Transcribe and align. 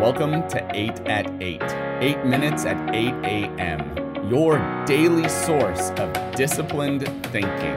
Welcome 0.00 0.48
to 0.48 0.66
8 0.74 1.00
at 1.00 1.30
8, 1.42 1.62
8 2.00 2.24
minutes 2.24 2.64
at 2.64 2.94
8 2.94 3.12
a.m., 3.22 4.30
your 4.30 4.56
daily 4.86 5.28
source 5.28 5.90
of 5.90 6.34
disciplined 6.34 7.06
thinking. 7.26 7.76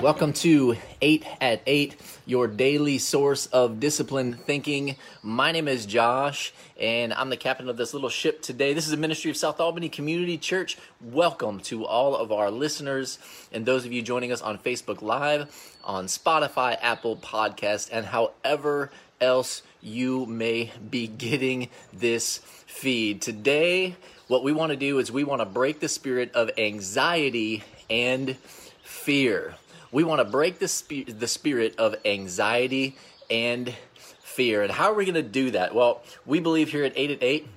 Welcome 0.00 0.32
to 0.34 0.76
8 1.02 1.26
at 1.40 1.62
8, 1.66 1.96
your 2.24 2.46
daily 2.46 2.98
source 2.98 3.46
of 3.46 3.80
disciplined 3.80 4.38
thinking. 4.38 4.94
My 5.24 5.50
name 5.50 5.66
is 5.66 5.86
Josh, 5.86 6.54
and 6.80 7.12
I'm 7.14 7.30
the 7.30 7.36
captain 7.36 7.68
of 7.68 7.76
this 7.76 7.92
little 7.92 8.08
ship 8.08 8.40
today. 8.40 8.72
This 8.72 8.84
is 8.84 8.92
the 8.92 8.96
ministry 8.96 9.32
of 9.32 9.36
South 9.36 9.58
Albany 9.58 9.88
Community 9.88 10.38
Church. 10.38 10.78
Welcome 11.00 11.58
to 11.62 11.84
all 11.84 12.14
of 12.14 12.30
our 12.30 12.52
listeners 12.52 13.18
and 13.50 13.66
those 13.66 13.84
of 13.84 13.92
you 13.92 14.02
joining 14.02 14.30
us 14.30 14.40
on 14.40 14.56
Facebook 14.58 15.02
Live, 15.02 15.74
on 15.82 16.06
Spotify, 16.06 16.78
Apple 16.80 17.16
Podcast, 17.16 17.88
and 17.90 18.06
however 18.06 18.92
else 19.20 19.62
you 19.80 20.26
may 20.26 20.72
be 20.90 21.06
getting 21.06 21.68
this 21.92 22.38
feed. 22.38 23.22
Today, 23.22 23.96
what 24.28 24.42
we 24.44 24.52
want 24.52 24.70
to 24.70 24.76
do 24.76 24.98
is 24.98 25.10
we 25.10 25.24
want 25.24 25.40
to 25.40 25.46
break 25.46 25.80
the 25.80 25.88
spirit 25.88 26.32
of 26.34 26.50
anxiety 26.58 27.64
and 27.90 28.36
fear. 28.82 29.54
We 29.90 30.04
want 30.04 30.20
to 30.20 30.24
break 30.24 30.58
the, 30.58 30.68
sp- 30.68 31.08
the 31.08 31.28
spirit 31.28 31.74
of 31.78 31.96
anxiety 32.04 32.96
and 33.30 33.74
fear. 34.20 34.62
And 34.62 34.70
how 34.70 34.92
are 34.92 34.94
we 34.94 35.04
going 35.04 35.14
to 35.14 35.22
do 35.22 35.50
that? 35.52 35.74
Well, 35.74 36.02
we 36.26 36.40
believe 36.40 36.70
here 36.70 36.84
at 36.84 36.92
8 36.94 37.10
at 37.10 37.22
8 37.22 37.48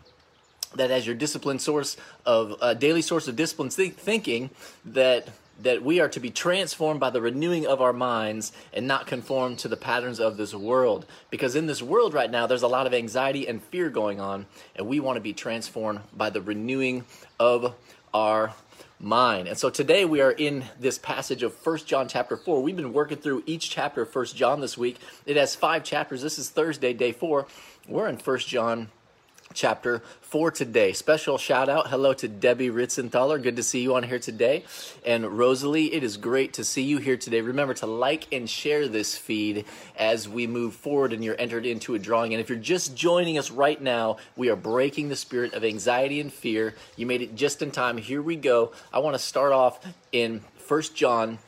that 0.76 0.92
as 0.92 1.06
your 1.06 1.16
discipline 1.16 1.60
source 1.60 1.98
of 2.26 2.56
uh, 2.62 2.74
daily 2.74 3.02
source 3.02 3.28
of 3.28 3.36
discipline 3.36 3.70
th- 3.70 3.94
thinking 3.94 4.50
that 4.86 5.28
that 5.64 5.84
we 5.84 6.00
are 6.00 6.10
to 6.10 6.20
be 6.20 6.30
transformed 6.30 7.00
by 7.00 7.10
the 7.10 7.22
renewing 7.22 7.68
of 7.68 7.82
our 7.82 7.94
minds 7.94 8.52
and 8.74 8.88
not 8.88 9.06
conform 9.06 9.56
to 9.56 9.68
the 9.68 9.78
patterns 9.78 10.20
of 10.20 10.38
this 10.38 10.56
world. 10.56 11.06
Because 11.30 11.56
in 11.56 11.68
this 11.68 11.84
world 11.84 12.14
right 12.14 12.32
now, 12.32 12.48
there's 12.48 12.64
a 12.64 12.68
lot 12.68 12.88
of 12.88 12.94
anxiety 12.94 13.48
and 13.48 13.62
fear 13.62 13.90
going 13.90 14.20
on, 14.20 14.48
and 14.76 14.88
we 14.88 15.00
want 15.00 15.18
to 15.18 15.22
be 15.22 15.34
transformed 15.34 16.00
by 16.16 16.30
the 16.30 16.42
renewing 16.42 17.06
of 17.40 17.76
our 18.14 18.54
mind. 19.00 19.48
And 19.48 19.58
so 19.58 19.70
today 19.70 20.06
we 20.06 20.22
are 20.22 20.32
in 20.32 20.64
this 20.80 20.98
passage 20.98 21.44
of 21.44 21.54
First 21.54 21.88
John 21.88 22.08
chapter 22.08 22.38
4. 22.38 22.62
We've 22.62 22.76
been 22.76 22.94
working 22.94 23.18
through 23.18 23.44
each 23.46 23.70
chapter 23.70 24.04
of 24.04 24.10
First 24.10 24.36
John 24.36 24.62
this 24.62 24.78
week. 24.78 24.98
It 25.26 25.38
has 25.38 25.56
five 25.56 25.84
chapters. 25.84 26.22
This 26.22 26.38
is 26.40 26.50
Thursday, 26.50 26.94
day 26.94 27.12
4. 27.12 27.48
We're 27.88 28.08
in 28.08 28.18
First 28.18 28.48
John 28.48 28.90
chapter 29.54 30.02
4 30.22 30.52
today. 30.52 30.94
Special 30.94 31.38
shout 31.38 31.70
out, 31.70 31.90
hello 31.90 32.14
to 32.14 32.28
Debbie 32.28 32.70
Ritzenthaler. 32.70 33.42
Good 33.42 33.56
to 33.58 33.64
see 33.64 33.82
you 33.82 33.96
on 33.96 34.04
here 34.04 34.20
today. 34.20 34.64
And 35.06 35.38
Rosalie, 35.38 35.94
it 35.94 36.04
is 36.04 36.18
great 36.18 36.54
to 36.54 36.64
see 36.64 36.84
you 36.84 36.98
here 36.98 37.18
today. 37.18 37.42
Remember 37.42 37.74
to 37.76 37.86
like 37.86 38.32
and 38.34 38.50
share 38.50 38.88
this 38.88 39.18
feed 39.18 39.66
as 39.98 40.28
we 40.28 40.48
move 40.48 40.74
forward 40.74 41.14
and 41.14 41.24
you're 41.24 41.40
entered 41.40 41.66
into 41.66 41.96
a 41.96 42.00
drawing. 42.00 42.34
And 42.34 42.42
if 42.42 42.50
you're 42.50 42.58
just 42.58 42.96
joining 42.96 43.38
us 43.38 43.52
right 43.52 43.82
now, 43.82 44.18
we 44.36 44.50
are 44.50 44.56
breaking 44.56 45.10
the 45.10 45.16
spirit 45.16 45.54
of 45.54 45.64
anxiety 45.64 46.22
and 46.22 46.32
fear. 46.32 46.76
You 46.96 47.06
made 47.06 47.22
it 47.22 47.36
just 47.36 47.62
in 47.62 47.72
time. 47.72 47.98
Here 47.98 48.22
we 48.22 48.36
go. 48.36 48.72
I 48.94 49.00
want 49.00 49.16
to 49.16 49.20
start 49.20 49.52
off 49.52 49.86
in 50.12 50.42
First 50.58 50.96
John 50.96 51.40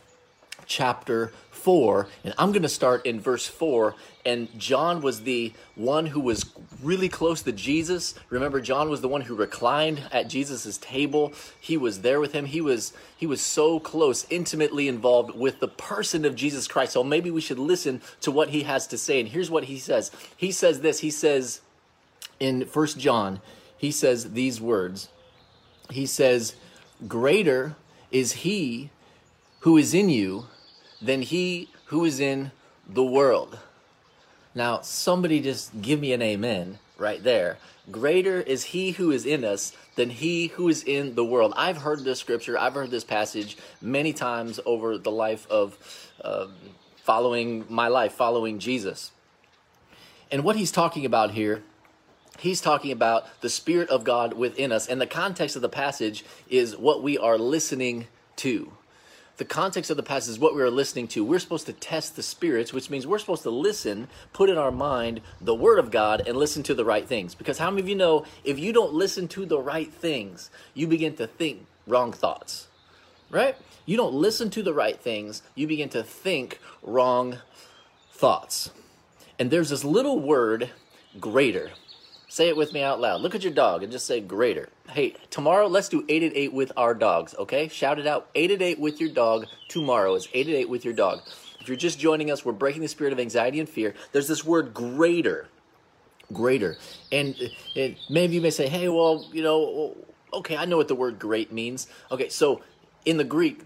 chapter 0.65 1.31
4, 1.63 2.07
and 2.25 2.33
I'm 2.37 2.51
going 2.51 2.63
to 2.63 2.69
start 2.69 3.05
in 3.05 3.21
verse 3.21 3.47
4. 3.47 3.95
And 4.25 4.47
John 4.59 5.01
was 5.01 5.21
the 5.21 5.53
one 5.75 6.07
who 6.07 6.19
was 6.19 6.45
really 6.81 7.07
close 7.07 7.41
to 7.43 7.53
Jesus. 7.53 8.15
Remember, 8.29 8.59
John 8.59 8.89
was 8.89 8.99
the 8.99 9.07
one 9.07 9.21
who 9.21 9.35
reclined 9.35 10.01
at 10.11 10.27
Jesus' 10.27 10.77
table. 10.77 11.31
He 11.59 11.77
was 11.77 12.01
there 12.01 12.19
with 12.19 12.33
him. 12.33 12.45
He 12.45 12.59
was 12.59 12.93
he 13.17 13.25
was 13.25 13.41
so 13.41 13.79
close, 13.79 14.25
intimately 14.29 14.89
involved 14.89 15.35
with 15.35 15.61
the 15.61 15.69
person 15.69 16.25
of 16.25 16.35
Jesus 16.35 16.67
Christ. 16.67 16.91
So 16.93 17.03
maybe 17.03 17.31
we 17.31 17.41
should 17.41 17.59
listen 17.59 18.01
to 18.21 18.31
what 18.31 18.49
he 18.49 18.63
has 18.63 18.85
to 18.87 18.97
say. 18.97 19.21
And 19.21 19.29
here's 19.29 19.51
what 19.51 19.65
he 19.65 19.79
says. 19.79 20.11
He 20.35 20.51
says 20.51 20.81
this. 20.81 20.99
He 20.99 21.11
says 21.11 21.61
in 22.39 22.65
First 22.65 22.99
John, 22.99 23.39
he 23.77 23.91
says 23.91 24.31
these 24.31 24.59
words. 24.59 25.07
He 25.89 26.05
says, 26.05 26.55
"Greater 27.07 27.75
is 28.11 28.33
he 28.33 28.89
who 29.63 29.77
is 29.77 29.93
in 29.93 30.09
you 30.09 30.45
than 31.01 31.21
he 31.21 31.69
who 31.85 32.03
is 32.03 32.19
in 32.19 32.51
the 32.87 33.03
world. 33.03 33.57
Now, 34.53 34.81
somebody 34.81 35.39
just 35.39 35.81
give 35.81 36.01
me 36.01 36.11
an 36.11 36.21
amen 36.21 36.79
right 36.97 37.23
there. 37.23 37.57
Greater 37.89 38.41
is 38.41 38.65
he 38.65 38.91
who 38.91 39.09
is 39.11 39.25
in 39.25 39.45
us 39.45 39.71
than 39.95 40.09
he 40.09 40.47
who 40.47 40.67
is 40.67 40.83
in 40.83 41.15
the 41.15 41.23
world. 41.23 41.53
I've 41.55 41.77
heard 41.77 42.03
this 42.03 42.19
scripture, 42.19 42.57
I've 42.59 42.73
heard 42.73 42.91
this 42.91 43.05
passage 43.05 43.57
many 43.81 44.11
times 44.11 44.59
over 44.65 44.97
the 44.97 45.11
life 45.11 45.47
of 45.49 45.77
uh, 46.21 46.47
following 46.97 47.65
my 47.69 47.87
life, 47.87 48.11
following 48.11 48.59
Jesus. 48.59 49.11
And 50.29 50.43
what 50.43 50.57
he's 50.57 50.73
talking 50.73 51.05
about 51.05 51.31
here, 51.31 51.63
he's 52.37 52.59
talking 52.59 52.91
about 52.91 53.39
the 53.39 53.49
Spirit 53.49 53.89
of 53.89 54.03
God 54.03 54.33
within 54.33 54.73
us. 54.73 54.87
And 54.87 54.99
the 54.99 55.07
context 55.07 55.55
of 55.55 55.61
the 55.61 55.69
passage 55.69 56.25
is 56.49 56.75
what 56.75 57.01
we 57.01 57.17
are 57.17 57.37
listening 57.37 58.07
to 58.37 58.73
the 59.37 59.45
context 59.45 59.89
of 59.89 59.97
the 59.97 60.03
passage 60.03 60.31
is 60.31 60.39
what 60.39 60.55
we 60.55 60.61
are 60.61 60.69
listening 60.69 61.07
to. 61.09 61.25
We're 61.25 61.39
supposed 61.39 61.65
to 61.65 61.73
test 61.73 62.15
the 62.15 62.23
spirits, 62.23 62.71
which 62.71 62.89
means 62.89 63.07
we're 63.07 63.17
supposed 63.17 63.43
to 63.43 63.49
listen, 63.49 64.07
put 64.31 64.49
in 64.49 64.57
our 64.57 64.71
mind 64.71 65.21
the 65.41 65.55
word 65.55 65.79
of 65.79 65.89
God, 65.89 66.21
and 66.27 66.37
listen 66.37 66.61
to 66.63 66.75
the 66.75 66.85
right 66.85 67.07
things. 67.07 67.33
Because 67.33 67.57
how 67.57 67.71
many 67.71 67.81
of 67.81 67.89
you 67.89 67.95
know 67.95 68.25
if 68.43 68.59
you 68.59 68.71
don't 68.71 68.93
listen 68.93 69.27
to 69.29 69.45
the 69.45 69.59
right 69.59 69.91
things, 69.91 70.51
you 70.73 70.87
begin 70.87 71.15
to 71.15 71.25
think 71.25 71.65
wrong 71.87 72.11
thoughts, 72.11 72.67
right? 73.31 73.55
You 73.85 73.97
don't 73.97 74.13
listen 74.13 74.49
to 74.51 74.63
the 74.63 74.73
right 74.73 74.99
things, 74.99 75.41
you 75.55 75.67
begin 75.67 75.89
to 75.89 76.03
think 76.03 76.59
wrong 76.83 77.39
thoughts. 78.11 78.69
And 79.39 79.49
there's 79.49 79.69
this 79.69 79.83
little 79.83 80.19
word, 80.19 80.69
greater. 81.19 81.71
Say 82.33 82.47
it 82.47 82.57
with 82.57 82.73
me 82.73 82.81
out 82.81 82.99
loud. 82.99 83.21
Look 83.21 83.35
at 83.35 83.43
your 83.43 83.53
dog 83.53 83.83
and 83.83 83.91
just 83.91 84.07
say 84.07 84.19
greater. 84.19 84.67
Hey, 84.89 85.13
tomorrow 85.29 85.67
let's 85.67 85.87
do 85.87 86.03
8 86.09 86.23
at 86.23 86.35
8 86.35 86.51
with 86.51 86.71
our 86.75 86.95
dogs, 86.95 87.35
okay? 87.37 87.67
Shout 87.67 87.99
it 87.99 88.07
out. 88.07 88.27
8 88.33 88.49
at 88.49 88.59
8 88.59 88.79
with 88.79 88.99
your 88.99 89.11
dog. 89.11 89.45
Tomorrow 89.67 90.15
is 90.15 90.27
8 90.33 90.47
at 90.47 90.55
8 90.55 90.69
with 90.69 90.83
your 90.83 90.95
dog. 90.95 91.21
If 91.61 91.67
you're 91.67 91.77
just 91.77 91.99
joining 91.99 92.31
us, 92.31 92.43
we're 92.43 92.53
breaking 92.53 92.81
the 92.81 92.87
spirit 92.87 93.13
of 93.13 93.19
anxiety 93.19 93.59
and 93.59 93.69
fear. 93.69 93.93
There's 94.13 94.27
this 94.27 94.43
word 94.43 94.73
greater. 94.73 95.47
Greater. 96.31 96.75
And 97.11 97.35
it, 97.75 97.99
many 98.09 98.25
of 98.25 98.33
you 98.33 98.41
may 98.41 98.49
say, 98.49 98.67
hey, 98.67 98.89
well, 98.89 99.29
you 99.31 99.43
know, 99.43 99.95
okay, 100.33 100.57
I 100.57 100.65
know 100.65 100.77
what 100.77 100.87
the 100.87 100.95
word 100.95 101.19
great 101.19 101.51
means. 101.51 101.85
Okay, 102.09 102.29
so 102.29 102.63
in 103.05 103.17
the 103.17 103.23
Greek, 103.23 103.61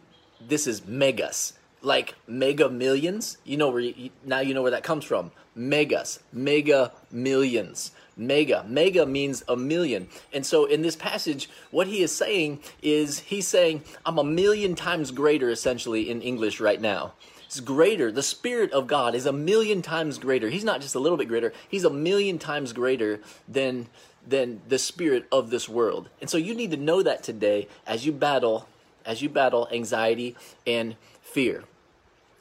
this 0.46 0.68
is 0.68 0.86
megas 0.86 1.54
like 1.84 2.16
mega 2.28 2.68
millions 2.68 3.38
you 3.46 3.56
know 3.56 3.70
where 3.70 3.82
you, 3.82 4.10
now 4.26 4.40
you 4.40 4.56
know 4.56 4.64
where 4.64 4.72
that 4.72 4.84
comes 4.84 5.06
from 5.06 5.32
megas 5.54 6.20
mega 6.34 6.92
millions 7.12 7.92
mega. 8.18 8.66
Mega 8.68 9.06
means 9.06 9.44
a 9.48 9.56
million. 9.56 10.08
And 10.34 10.46
so 10.46 10.66
in 10.66 10.82
this 10.82 10.96
passage, 10.96 11.50
what 11.72 11.88
he 11.88 12.02
is 12.02 12.12
saying 12.12 12.60
is 12.82 13.20
he's 13.20 13.48
saying, 13.48 13.84
I'm 14.06 14.18
a 14.18 14.24
million 14.24 14.76
times 14.76 15.12
greater, 15.12 15.50
essentially, 15.50 16.10
in 16.10 16.22
English 16.22 16.60
right 16.60 16.82
now. 16.82 17.14
It's 17.46 17.60
greater. 17.62 18.12
The 18.12 18.24
Spirit 18.24 18.72
of 18.74 18.88
God 18.88 19.16
is 19.16 19.26
a 19.26 19.32
million 19.32 19.82
times 19.82 20.18
greater. 20.18 20.50
He's 20.50 20.66
not 20.66 20.82
just 20.82 20.96
a 20.96 21.00
little 21.00 21.18
bit 21.18 21.30
greater, 21.30 21.54
he's 21.70 21.86
a 21.86 21.90
million 21.90 22.40
times 22.40 22.74
greater 22.74 23.22
than 23.48 23.88
than 24.28 24.60
the 24.68 24.78
spirit 24.78 25.26
of 25.32 25.50
this 25.50 25.70
world. 25.70 26.10
And 26.20 26.30
so 26.30 26.38
you 26.38 26.54
need 26.54 26.72
to 26.72 26.78
know 26.78 27.02
that 27.02 27.24
today 27.24 27.70
as 27.86 28.06
you 28.06 28.12
battle 28.12 28.68
as 29.06 29.22
you 29.22 29.30
battle 29.30 29.70
anxiety 29.72 30.36
and 30.66 30.98
fear. 31.22 31.64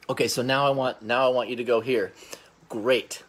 Okay, 0.09 0.27
so 0.27 0.41
now 0.41 0.67
I 0.67 0.71
want 0.71 1.01
now 1.01 1.25
I 1.25 1.29
want 1.29 1.49
you 1.49 1.55
to 1.55 1.63
go 1.63 1.79
here. 1.79 2.11
Great. 2.67 3.23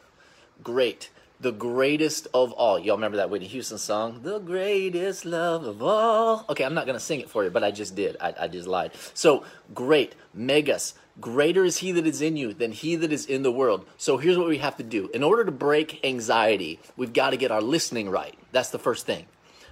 Great 0.64 1.10
the 1.40 1.52
greatest 1.52 2.26
of 2.34 2.52
all. 2.52 2.78
Y'all 2.78 2.96
remember 2.96 3.18
that 3.18 3.30
Whitney 3.30 3.46
Houston 3.48 3.78
song? 3.78 4.20
The 4.22 4.38
greatest 4.40 5.24
love 5.24 5.64
of 5.64 5.82
all. 5.82 6.44
Okay, 6.48 6.64
I'm 6.64 6.74
not 6.74 6.86
going 6.86 6.98
to 6.98 7.04
sing 7.04 7.20
it 7.20 7.30
for 7.30 7.44
you, 7.44 7.50
but 7.50 7.62
I 7.62 7.70
just 7.70 7.94
did. 7.94 8.16
I, 8.20 8.34
I 8.40 8.48
just 8.48 8.66
lied. 8.66 8.92
So, 9.14 9.44
great, 9.74 10.14
megas. 10.34 10.94
Greater 11.20 11.64
is 11.64 11.78
he 11.78 11.92
that 11.92 12.06
is 12.06 12.20
in 12.20 12.36
you 12.36 12.52
than 12.52 12.72
he 12.72 12.96
that 12.96 13.12
is 13.12 13.26
in 13.26 13.42
the 13.42 13.52
world. 13.52 13.86
So, 13.96 14.16
here's 14.16 14.36
what 14.36 14.48
we 14.48 14.58
have 14.58 14.76
to 14.78 14.82
do. 14.82 15.08
In 15.14 15.22
order 15.22 15.44
to 15.44 15.52
break 15.52 16.04
anxiety, 16.04 16.80
we've 16.96 17.12
got 17.12 17.30
to 17.30 17.36
get 17.36 17.50
our 17.50 17.62
listening 17.62 18.10
right. 18.10 18.36
That's 18.50 18.70
the 18.70 18.78
first 18.78 19.06
thing. 19.06 19.26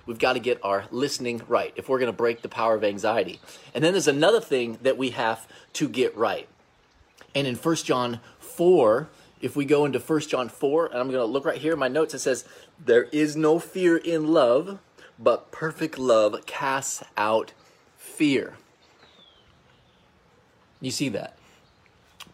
We've 0.07 0.19
got 0.19 0.35
to 0.35 0.39
get 0.39 0.61
our 0.63 0.85
listening 0.93 1.43
right 1.49 1.73
if 1.75 1.89
we're 1.89 1.99
going 1.99 2.13
to 2.13 2.17
break 2.17 2.43
the 2.43 2.49
power 2.49 2.77
of 2.77 2.85
anxiety. 2.85 3.41
And 3.75 3.83
then 3.83 3.93
there's 3.93 4.07
another 4.07 4.41
thing 4.41 4.79
that 4.83 4.97
we 4.97 5.11
have 5.11 5.49
to 5.75 5.89
get 5.89 6.17
right. 6.17 6.49
And 7.35 7.45
in 7.47 7.57
1 7.57 7.77
John 7.77 8.21
4, 8.39 9.09
if 9.41 9.57
we 9.57 9.65
go 9.65 9.85
into 9.85 9.99
1 9.99 10.21
John 10.21 10.49
4, 10.49 10.87
and 10.87 10.99
I'm 10.99 11.09
going 11.09 11.21
to 11.21 11.25
look 11.25 11.45
right 11.45 11.59
here 11.59 11.75
in 11.75 11.79
my 11.79 11.89
notes, 11.89 12.15
it 12.15 12.21
says, 12.21 12.45
There 12.83 13.05
is 13.05 13.37
no 13.37 13.59
fear 13.59 13.97
in 13.97 14.33
love, 14.33 14.79
but 15.19 15.51
perfect 15.51 15.99
love 15.99 16.47
casts 16.47 17.03
out 17.17 17.53
fear. 17.97 18.55
You 20.81 20.91
see 20.91 21.09
that? 21.11 21.37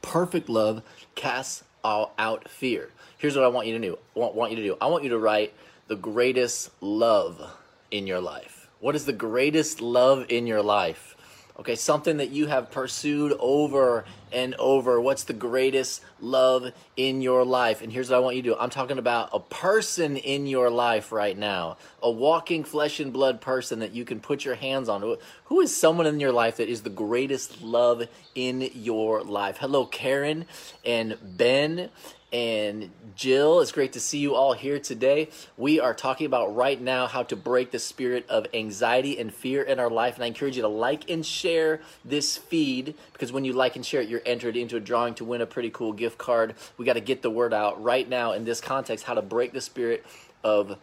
Perfect 0.00 0.48
love 0.48 0.82
casts 1.14 1.64
all 1.84 2.12
out 2.18 2.48
fear. 2.48 2.90
Here's 3.18 3.36
what 3.36 3.44
I 3.44 3.48
want 3.48 3.66
you 3.66 3.78
to 3.78 3.80
do. 3.80 3.98
Want, 4.14 4.34
want 4.34 4.50
you 4.50 4.56
to 4.56 4.62
do. 4.62 4.76
I 4.80 4.86
want 4.86 5.04
you 5.04 5.10
to 5.10 5.18
write 5.18 5.54
the 5.88 5.96
greatest 5.96 6.70
love 6.80 7.56
in 7.90 8.06
your 8.06 8.20
life. 8.20 8.68
What 8.80 8.96
is 8.96 9.04
the 9.04 9.12
greatest 9.12 9.80
love 9.80 10.26
in 10.28 10.46
your 10.46 10.62
life? 10.62 11.16
Okay, 11.62 11.76
something 11.76 12.16
that 12.16 12.30
you 12.30 12.48
have 12.48 12.72
pursued 12.72 13.36
over 13.38 14.04
and 14.32 14.56
over. 14.56 15.00
What's 15.00 15.22
the 15.22 15.32
greatest 15.32 16.02
love 16.20 16.72
in 16.96 17.22
your 17.22 17.44
life? 17.44 17.82
And 17.82 17.92
here's 17.92 18.10
what 18.10 18.16
I 18.16 18.18
want 18.18 18.34
you 18.34 18.42
to 18.42 18.48
do 18.48 18.56
I'm 18.56 18.68
talking 18.68 18.98
about 18.98 19.30
a 19.32 19.38
person 19.38 20.16
in 20.16 20.48
your 20.48 20.70
life 20.70 21.12
right 21.12 21.38
now, 21.38 21.76
a 22.02 22.10
walking 22.10 22.64
flesh 22.64 22.98
and 22.98 23.12
blood 23.12 23.40
person 23.40 23.78
that 23.78 23.92
you 23.92 24.04
can 24.04 24.18
put 24.18 24.44
your 24.44 24.56
hands 24.56 24.88
on. 24.88 25.18
Who 25.44 25.60
is 25.60 25.76
someone 25.76 26.08
in 26.08 26.18
your 26.18 26.32
life 26.32 26.56
that 26.56 26.68
is 26.68 26.82
the 26.82 26.90
greatest 26.90 27.62
love 27.62 28.08
in 28.34 28.68
your 28.74 29.22
life? 29.22 29.58
Hello, 29.58 29.86
Karen 29.86 30.46
and 30.84 31.16
Ben 31.22 31.90
and 32.32 32.90
Jill. 33.14 33.60
It's 33.60 33.72
great 33.72 33.92
to 33.92 34.00
see 34.00 34.18
you 34.18 34.34
all 34.34 34.54
here 34.54 34.78
today. 34.78 35.28
We 35.56 35.80
are 35.80 35.92
talking 35.92 36.26
about 36.26 36.54
right 36.56 36.80
now 36.80 37.06
how 37.06 37.22
to 37.24 37.36
break 37.36 37.70
the 37.70 37.78
spirit 37.78 38.26
of 38.28 38.46
anxiety 38.54 39.18
and 39.18 39.32
fear 39.32 39.62
in 39.62 39.78
our 39.78 39.90
life. 39.90 40.14
And 40.14 40.24
I 40.24 40.28
encourage 40.28 40.56
you 40.56 40.62
to 40.62 40.68
like 40.68 41.10
and 41.10 41.24
share 41.24 41.80
this 42.04 42.38
feed 42.38 42.94
because 43.12 43.32
when 43.32 43.44
you 43.44 43.52
like 43.52 43.76
and 43.76 43.84
share 43.84 44.00
it, 44.00 44.08
you're 44.08 44.22
entered 44.24 44.56
into 44.56 44.76
a 44.76 44.80
drawing 44.80 45.14
to 45.14 45.24
win 45.24 45.40
a 45.42 45.46
pretty 45.46 45.70
cool 45.70 45.92
gift 45.92 46.18
card. 46.18 46.54
We 46.78 46.86
got 46.86 46.94
to 46.94 47.00
get 47.00 47.22
the 47.22 47.30
word 47.30 47.52
out 47.52 47.82
right 47.82 48.08
now 48.08 48.32
in 48.32 48.44
this 48.44 48.60
context 48.60 49.04
how 49.04 49.14
to 49.14 49.22
break 49.22 49.52
the 49.52 49.60
spirit 49.60 50.04
of 50.42 50.78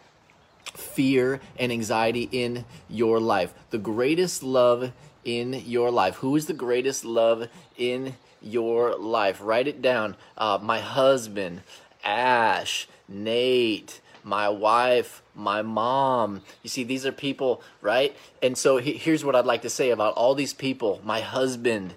fear 0.65 1.41
and 1.57 1.71
anxiety 1.71 2.29
in 2.31 2.65
your 2.87 3.19
life. 3.19 3.53
The 3.71 3.77
greatest 3.79 4.43
love 4.43 4.91
in 5.25 5.53
your 5.65 5.91
life. 5.91 6.15
Who 6.15 6.35
is 6.35 6.47
the 6.47 6.53
greatest 6.53 7.05
love 7.05 7.47
in 7.77 8.15
your 8.41 8.95
life. 8.95 9.39
Write 9.41 9.67
it 9.67 9.81
down. 9.81 10.15
Uh, 10.37 10.59
my 10.61 10.79
husband, 10.79 11.61
Ash, 12.03 12.87
Nate, 13.07 14.01
my 14.23 14.49
wife, 14.49 15.21
my 15.35 15.61
mom. 15.61 16.41
You 16.63 16.69
see, 16.69 16.83
these 16.83 17.05
are 17.05 17.11
people, 17.11 17.61
right? 17.81 18.15
And 18.41 18.57
so 18.57 18.77
he, 18.77 18.93
here's 18.93 19.23
what 19.23 19.35
I'd 19.35 19.45
like 19.45 19.63
to 19.63 19.69
say 19.69 19.89
about 19.89 20.13
all 20.15 20.35
these 20.35 20.53
people 20.53 21.01
my 21.03 21.21
husband. 21.21 21.93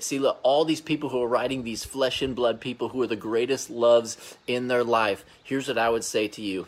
See, 0.00 0.18
look, 0.18 0.40
all 0.42 0.64
these 0.64 0.80
people 0.80 1.10
who 1.10 1.22
are 1.22 1.28
writing 1.28 1.62
these 1.62 1.84
flesh 1.84 2.20
and 2.20 2.34
blood 2.34 2.60
people 2.60 2.88
who 2.88 3.00
are 3.02 3.06
the 3.06 3.16
greatest 3.16 3.70
loves 3.70 4.36
in 4.46 4.66
their 4.66 4.82
life. 4.82 5.24
Here's 5.44 5.68
what 5.68 5.78
I 5.78 5.90
would 5.90 6.04
say 6.04 6.26
to 6.28 6.42
you 6.42 6.66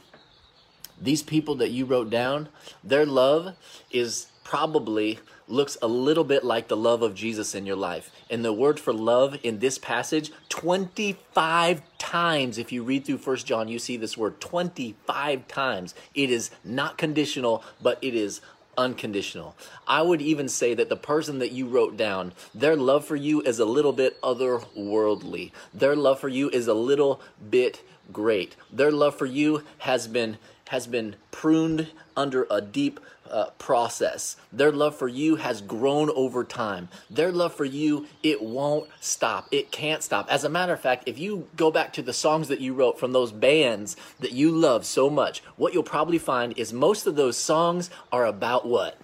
these 1.01 1.23
people 1.23 1.55
that 1.57 1.71
you 1.71 1.85
wrote 1.85 2.11
down, 2.11 2.49
their 2.83 3.07
love 3.07 3.55
is 3.91 4.27
probably 4.49 5.19
looks 5.47 5.77
a 5.83 5.87
little 5.87 6.25
bit 6.25 6.43
like 6.43 6.69
the 6.69 6.77
love 6.77 7.03
of 7.03 7.15
Jesus 7.15 7.55
in 7.55 7.67
your 7.67 7.77
life. 7.77 8.11
And 8.31 8.43
the 8.43 8.53
word 8.53 8.81
for 8.81 8.95
love 8.95 9.37
in 9.43 9.59
this 9.59 9.77
passage, 9.77 10.33
25 10.49 11.83
times, 11.99 12.57
if 12.57 12.73
you 12.73 12.83
read 12.83 13.05
through 13.05 13.19
First 13.19 13.47
John, 13.47 13.69
you 13.69 13.79
see 13.79 13.99
this 13.99 14.17
word 14.17 14.41
25 14.41 15.47
times. 15.49 15.95
It 16.15 16.31
is 16.31 16.51
not 16.65 16.97
conditional, 16.97 17.63
but 17.83 17.99
it 18.01 18.15
is 18.15 18.41
unconditional. 18.79 19.55
I 19.87 20.01
would 20.01 20.23
even 20.23 20.49
say 20.49 20.73
that 20.73 20.89
the 20.89 20.97
person 20.97 21.41
that 21.41 21.53
you 21.53 21.67
wrote 21.67 21.99
down, 21.99 22.33
their 22.55 22.75
love 22.75 23.05
for 23.05 23.17
you 23.17 23.43
is 23.43 23.59
a 23.59 23.67
little 23.67 23.93
bit 23.93 24.19
otherworldly. 24.23 25.53
Their 25.75 25.95
love 25.95 26.21
for 26.21 26.29
you 26.29 26.49
is 26.49 26.69
a 26.69 26.75
little 26.75 27.21
bit 27.51 27.83
great. 28.11 28.57
Their 28.73 28.93
love 28.93 29.15
for 29.15 29.27
you 29.27 29.65
has 29.79 30.09
been 30.09 30.39
has 30.69 30.87
been 30.87 31.17
pruned 31.31 31.89
under 32.17 32.47
a 32.51 32.61
deep 32.61 33.01
uh, 33.31 33.51
process. 33.59 34.37
Their 34.53 34.73
love 34.73 34.97
for 34.97 35.09
you 35.09 35.37
has 35.37 35.61
grown 35.61 36.11
over 36.11 36.45
time. 36.45 36.89
Their 37.11 37.33
love 37.33 37.55
for 37.55 37.65
you, 37.65 38.07
it 38.23 38.43
won't 38.43 38.89
stop. 39.01 39.49
It 39.51 39.71
can't 39.71 40.03
stop. 40.03 40.31
As 40.31 40.45
a 40.45 40.49
matter 40.49 40.73
of 40.73 40.81
fact, 40.81 41.05
if 41.07 41.19
you 41.19 41.49
go 41.57 41.71
back 41.71 41.93
to 41.95 42.03
the 42.03 42.13
songs 42.13 42.49
that 42.49 42.61
you 42.61 42.75
wrote 42.75 42.99
from 42.99 43.13
those 43.13 43.33
bands 43.33 43.97
that 44.21 44.33
you 44.33 44.51
love 44.51 44.85
so 44.85 45.11
much, 45.11 45.43
what 45.57 45.75
you'll 45.75 45.83
probably 45.83 46.19
find 46.19 46.57
is 46.59 46.73
most 46.73 47.07
of 47.07 47.17
those 47.17 47.37
songs 47.37 47.91
are 48.11 48.27
about 48.27 48.67
what? 48.67 48.99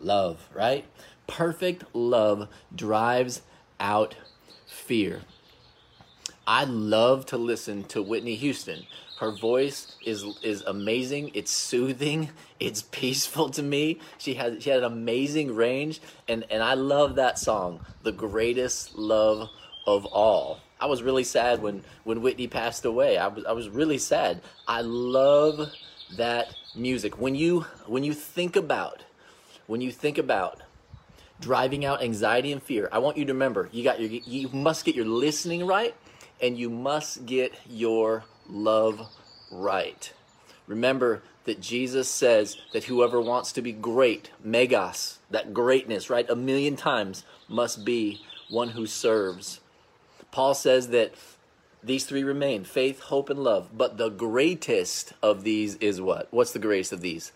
Love, 0.00 0.48
right? 0.54 0.84
Perfect 1.26 1.84
love 1.94 2.48
drives 2.74 3.42
out 3.78 4.16
fear. 4.66 5.22
I 6.46 6.64
love 6.64 7.24
to 7.26 7.36
listen 7.36 7.84
to 7.84 8.02
Whitney 8.02 8.34
Houston. 8.34 8.86
Her 9.22 9.30
voice 9.30 9.94
is 10.04 10.24
is 10.42 10.62
amazing. 10.62 11.30
It's 11.32 11.52
soothing. 11.52 12.30
It's 12.58 12.82
peaceful 12.82 13.50
to 13.50 13.62
me. 13.62 14.00
She 14.18 14.34
has 14.34 14.60
she 14.60 14.68
had 14.68 14.80
an 14.80 14.84
amazing 14.84 15.54
range, 15.54 16.00
and 16.26 16.44
and 16.50 16.60
I 16.60 16.74
love 16.74 17.14
that 17.14 17.38
song, 17.38 17.86
"The 18.02 18.10
Greatest 18.10 18.98
Love 18.98 19.48
of 19.86 20.06
All." 20.06 20.58
I 20.80 20.86
was 20.86 21.04
really 21.04 21.22
sad 21.22 21.62
when 21.62 21.84
when 22.02 22.20
Whitney 22.20 22.48
passed 22.48 22.84
away. 22.84 23.16
I 23.16 23.28
was 23.28 23.44
I 23.44 23.52
was 23.52 23.68
really 23.68 23.98
sad. 23.98 24.40
I 24.66 24.80
love 24.80 25.70
that 26.16 26.56
music. 26.74 27.16
When 27.16 27.36
you 27.36 27.60
when 27.86 28.02
you 28.02 28.14
think 28.14 28.56
about 28.56 29.04
when 29.68 29.80
you 29.80 29.92
think 29.92 30.18
about 30.18 30.62
driving 31.38 31.84
out 31.84 32.02
anxiety 32.02 32.50
and 32.50 32.60
fear, 32.60 32.88
I 32.90 32.98
want 32.98 33.16
you 33.16 33.24
to 33.26 33.32
remember 33.32 33.68
you 33.70 33.84
got 33.84 34.00
your 34.00 34.10
you 34.10 34.48
must 34.48 34.84
get 34.84 34.96
your 34.96 35.06
listening 35.06 35.64
right 35.64 35.94
and 36.40 36.58
you 36.58 36.68
must 36.68 37.24
get 37.24 37.54
your 37.70 38.24
love 38.52 39.08
right. 39.50 40.12
Remember 40.66 41.22
that 41.44 41.60
Jesus 41.60 42.08
says 42.08 42.56
that 42.72 42.84
whoever 42.84 43.20
wants 43.20 43.50
to 43.52 43.62
be 43.62 43.72
great, 43.72 44.30
megas, 44.44 45.18
that 45.30 45.52
greatness, 45.52 46.08
right, 46.08 46.28
a 46.30 46.36
million 46.36 46.76
times, 46.76 47.24
must 47.48 47.84
be 47.84 48.20
one 48.48 48.70
who 48.70 48.86
serves. 48.86 49.60
Paul 50.30 50.54
says 50.54 50.88
that 50.88 51.14
these 51.82 52.04
three 52.04 52.22
remain 52.22 52.64
faith, 52.64 53.00
hope, 53.00 53.28
and 53.28 53.42
love. 53.42 53.70
But 53.76 53.98
the 53.98 54.08
greatest 54.08 55.14
of 55.22 55.42
these 55.42 55.74
is 55.76 56.00
what? 56.00 56.28
What's 56.30 56.52
the 56.52 56.58
greatest 56.60 56.92
of 56.92 57.00
these? 57.00 57.32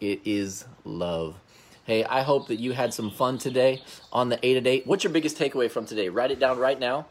It 0.00 0.20
is 0.24 0.64
love. 0.84 1.36
Hey, 1.84 2.04
I 2.04 2.22
hope 2.22 2.48
that 2.48 2.58
you 2.58 2.72
had 2.72 2.92
some 2.92 3.10
fun 3.10 3.38
today 3.38 3.82
on 4.12 4.28
the 4.28 4.38
8 4.44 4.56
at 4.56 4.66
8. 4.66 4.86
What's 4.86 5.04
your 5.04 5.12
biggest 5.12 5.38
takeaway 5.38 5.70
from 5.70 5.86
today? 5.86 6.08
Write 6.08 6.30
it 6.30 6.40
down 6.40 6.58
right 6.58 6.78
now. 6.78 7.06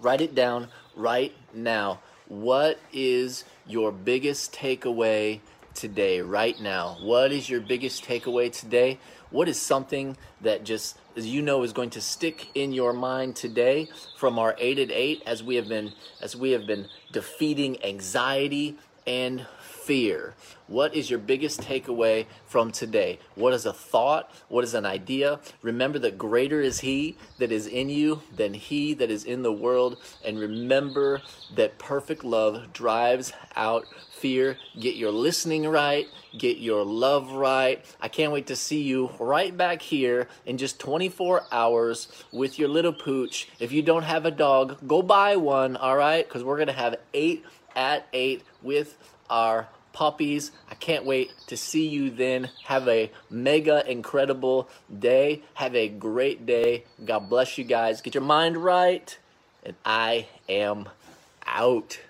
Write 0.00 0.20
it 0.20 0.34
down 0.34 0.68
right 0.94 1.34
now. 1.52 2.00
What 2.28 2.78
is 2.92 3.44
your 3.66 3.90
biggest 3.90 4.52
takeaway 4.52 5.40
today, 5.72 6.20
right 6.20 6.60
now? 6.60 6.98
What 7.00 7.32
is 7.32 7.48
your 7.48 7.62
biggest 7.62 8.04
takeaway 8.04 8.52
today? 8.52 8.98
What 9.30 9.48
is 9.48 9.58
something 9.58 10.14
that 10.42 10.62
just, 10.62 10.98
as 11.16 11.26
you 11.26 11.40
know, 11.40 11.62
is 11.62 11.72
going 11.72 11.88
to 11.90 12.02
stick 12.02 12.48
in 12.54 12.74
your 12.74 12.92
mind 12.92 13.34
today 13.34 13.88
from 14.18 14.38
our 14.38 14.54
eight 14.58 14.78
at 14.78 14.90
eight 14.90 15.22
as 15.24 15.42
we 15.42 15.56
have 15.56 15.68
been 15.68 15.94
as 16.20 16.36
we 16.36 16.50
have 16.50 16.66
been 16.66 16.88
defeating 17.12 17.82
anxiety 17.82 18.76
and 19.06 19.46
fear. 19.60 20.34
What 20.66 20.94
is 20.94 21.08
your 21.08 21.18
biggest 21.18 21.62
takeaway 21.62 22.26
from 22.46 22.70
today? 22.70 23.18
What 23.34 23.54
is 23.54 23.64
a 23.64 23.72
thought? 23.72 24.30
What 24.48 24.64
is 24.64 24.74
an 24.74 24.84
idea? 24.84 25.40
Remember 25.62 25.98
that 26.00 26.18
greater 26.18 26.60
is 26.60 26.80
He 26.80 27.16
that 27.38 27.50
is 27.50 27.66
in 27.66 27.88
you 27.88 28.20
than 28.36 28.52
He 28.52 28.92
that 28.94 29.10
is 29.10 29.24
in 29.24 29.42
the 29.42 29.52
world. 29.52 29.96
And 30.22 30.38
remember 30.38 31.22
that 31.54 31.78
perfect 31.78 32.22
love 32.22 32.72
drives 32.74 33.32
out 33.56 33.86
fear. 34.18 34.58
Get 34.78 34.96
your 34.96 35.12
listening 35.12 35.66
right, 35.66 36.06
get 36.36 36.58
your 36.58 36.84
love 36.84 37.32
right. 37.32 37.84
I 38.00 38.08
can't 38.08 38.32
wait 38.32 38.48
to 38.48 38.56
see 38.56 38.82
you 38.82 39.10
right 39.18 39.56
back 39.56 39.80
here 39.80 40.28
in 40.44 40.58
just 40.58 40.78
24 40.80 41.44
hours 41.50 42.08
with 42.32 42.58
your 42.58 42.68
little 42.68 42.92
pooch. 42.92 43.48
If 43.58 43.72
you 43.72 43.82
don't 43.82 44.02
have 44.02 44.26
a 44.26 44.30
dog, 44.30 44.76
go 44.86 45.02
buy 45.02 45.36
one, 45.36 45.76
all 45.76 45.96
right? 45.96 46.26
Because 46.26 46.44
we're 46.44 46.56
going 46.56 46.66
to 46.66 46.72
have 46.72 46.96
eight 47.14 47.44
at 47.78 48.08
eight 48.12 48.42
with 48.60 48.98
our 49.30 49.68
puppies. 49.92 50.50
I 50.68 50.74
can't 50.74 51.04
wait 51.04 51.32
to 51.46 51.56
see 51.56 51.86
you 51.86 52.10
then. 52.10 52.50
Have 52.64 52.88
a 52.88 53.10
mega 53.30 53.88
incredible 53.88 54.68
day. 54.96 55.42
Have 55.54 55.74
a 55.76 55.88
great 55.88 56.44
day. 56.44 56.84
God 57.04 57.30
bless 57.30 57.56
you 57.56 57.64
guys. 57.64 58.00
Get 58.02 58.14
your 58.14 58.24
mind 58.24 58.56
right. 58.58 59.16
And 59.62 59.76
I 59.84 60.26
am 60.48 60.88
out. 61.46 62.00